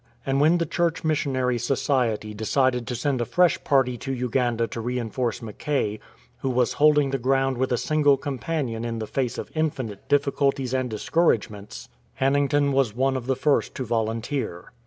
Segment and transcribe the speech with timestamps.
[0.25, 4.81] And when the Church Missionary Society decided to send a fresh party to Uganda to
[4.81, 5.99] reinforce Mackay,
[6.39, 10.73] who was holding the ground with a single companion in the face of infinite difficulties
[10.73, 11.87] and discouragements,
[12.19, 14.71] Banning ton was one of the first to volunteer.